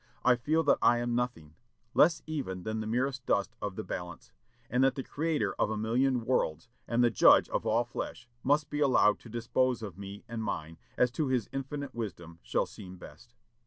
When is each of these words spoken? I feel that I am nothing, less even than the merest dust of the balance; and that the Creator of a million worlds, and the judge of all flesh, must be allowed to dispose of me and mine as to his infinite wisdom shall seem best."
I 0.25 0.35
feel 0.35 0.63
that 0.63 0.79
I 0.81 0.97
am 0.97 1.13
nothing, 1.13 1.53
less 1.93 2.23
even 2.25 2.63
than 2.63 2.79
the 2.79 2.87
merest 2.87 3.23
dust 3.27 3.55
of 3.61 3.75
the 3.75 3.83
balance; 3.83 4.31
and 4.67 4.83
that 4.83 4.95
the 4.95 5.03
Creator 5.03 5.53
of 5.59 5.69
a 5.69 5.77
million 5.77 6.25
worlds, 6.25 6.69
and 6.87 7.03
the 7.03 7.11
judge 7.11 7.47
of 7.49 7.67
all 7.67 7.83
flesh, 7.83 8.27
must 8.41 8.71
be 8.71 8.79
allowed 8.79 9.19
to 9.19 9.29
dispose 9.29 9.83
of 9.83 9.99
me 9.99 10.23
and 10.27 10.43
mine 10.43 10.79
as 10.97 11.11
to 11.11 11.27
his 11.27 11.49
infinite 11.53 11.93
wisdom 11.93 12.39
shall 12.41 12.65
seem 12.65 12.97
best." 12.97 13.35